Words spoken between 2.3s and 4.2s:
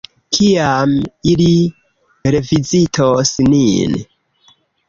revizitos nin?